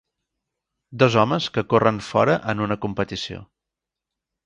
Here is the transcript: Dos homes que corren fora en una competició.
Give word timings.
Dos 1.03 1.17
homes 1.25 1.51
que 1.59 1.65
corren 1.75 2.01
fora 2.09 2.41
en 2.55 2.67
una 2.69 2.81
competició. 2.89 3.47